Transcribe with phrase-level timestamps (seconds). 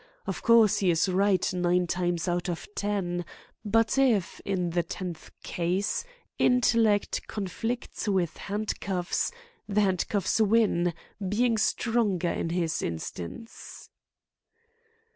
[0.25, 3.23] Of course, he is right nine times out of ten;
[3.63, 6.03] but if, in the tenth case,
[6.39, 9.31] intellect conflicts with handcuffs,
[9.69, 10.95] the handcuffs win,
[11.29, 13.91] being stronger in his instance."